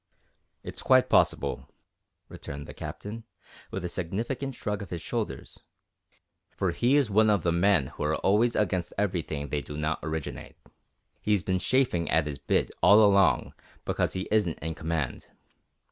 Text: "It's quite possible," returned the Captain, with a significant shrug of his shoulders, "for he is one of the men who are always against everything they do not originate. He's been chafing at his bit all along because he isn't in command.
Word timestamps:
"It's 0.63 0.81
quite 0.81 1.09
possible," 1.09 1.69
returned 2.27 2.65
the 2.67 2.73
Captain, 2.73 3.23
with 3.69 3.85
a 3.85 3.87
significant 3.87 4.55
shrug 4.55 4.81
of 4.81 4.89
his 4.89 5.03
shoulders, 5.03 5.59
"for 6.49 6.71
he 6.71 6.97
is 6.97 7.11
one 7.11 7.29
of 7.29 7.43
the 7.43 7.51
men 7.51 7.85
who 7.85 8.03
are 8.05 8.15
always 8.15 8.55
against 8.55 8.93
everything 8.97 9.49
they 9.49 9.61
do 9.61 9.77
not 9.77 9.99
originate. 10.01 10.55
He's 11.21 11.43
been 11.43 11.59
chafing 11.59 12.09
at 12.09 12.25
his 12.25 12.39
bit 12.39 12.71
all 12.81 13.03
along 13.05 13.53
because 13.85 14.13
he 14.13 14.27
isn't 14.31 14.57
in 14.57 14.73
command. 14.73 15.27